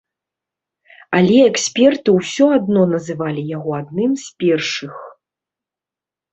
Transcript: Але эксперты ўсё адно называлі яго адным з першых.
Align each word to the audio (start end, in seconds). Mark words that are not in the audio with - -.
Але 1.17 1.35
эксперты 1.49 2.09
ўсё 2.17 2.45
адно 2.57 2.81
называлі 2.95 3.47
яго 3.55 3.71
адным 3.83 4.19
з 4.25 4.35
першых. 4.43 4.95